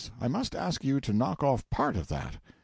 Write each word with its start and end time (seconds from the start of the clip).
I 0.19 0.27
must 0.27 0.55
ask 0.55 0.83
you 0.83 0.99
to 0.99 1.13
knock 1.13 1.43
off 1.43 1.69
part 1.69 1.95
of 1.95 2.07
that.' 2.07 2.37